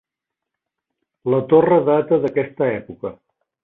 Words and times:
La 1.33 1.43
torre 1.53 1.79
data 1.93 2.21
d'aquesta 2.27 2.75
època. 2.83 3.19